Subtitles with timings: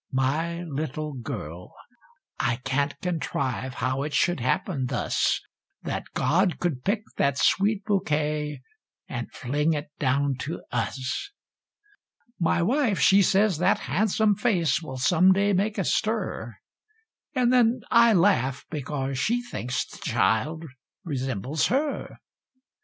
[0.11, 1.75] My little girl
[2.39, 5.39] I can't contrive how it should happen thus
[5.83, 8.63] That God could pick that sweet bouquet,
[9.07, 11.29] and fling it down to us!
[12.39, 16.55] My wife, she says that han'some face will some day make a stir;
[17.35, 20.65] And then I laugh, because she thinks the child
[21.05, 22.15] resembles her.